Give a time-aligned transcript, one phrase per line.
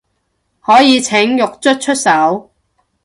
[0.61, 2.49] 可以請獄卒出手